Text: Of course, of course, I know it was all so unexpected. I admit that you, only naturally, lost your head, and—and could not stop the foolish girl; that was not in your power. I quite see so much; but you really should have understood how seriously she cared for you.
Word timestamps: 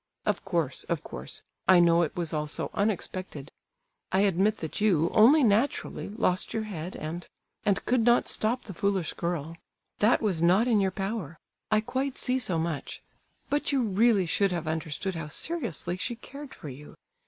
Of 0.25 0.43
course, 0.43 0.83
of 0.85 1.03
course, 1.03 1.43
I 1.67 1.79
know 1.79 2.01
it 2.01 2.15
was 2.15 2.33
all 2.33 2.47
so 2.47 2.71
unexpected. 2.73 3.51
I 4.11 4.21
admit 4.21 4.57
that 4.57 4.81
you, 4.81 5.11
only 5.13 5.43
naturally, 5.43 6.09
lost 6.09 6.55
your 6.55 6.63
head, 6.63 6.95
and—and 6.95 7.85
could 7.85 8.03
not 8.03 8.27
stop 8.27 8.63
the 8.63 8.73
foolish 8.73 9.13
girl; 9.13 9.57
that 9.99 10.19
was 10.19 10.41
not 10.41 10.67
in 10.67 10.79
your 10.81 10.89
power. 10.89 11.37
I 11.69 11.81
quite 11.81 12.17
see 12.17 12.39
so 12.39 12.57
much; 12.57 13.03
but 13.47 13.71
you 13.71 13.83
really 13.83 14.25
should 14.25 14.51
have 14.51 14.67
understood 14.67 15.13
how 15.13 15.27
seriously 15.27 15.97
she 15.97 16.15
cared 16.15 16.55
for 16.55 16.69
you. 16.69 16.95